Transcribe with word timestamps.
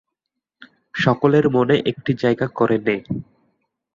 সকলের 0.95 1.45
মনে 1.49 1.75
এটি 1.89 2.11
জায়গা 2.23 2.47
করে 2.57 2.77
নেয়। 2.85 3.03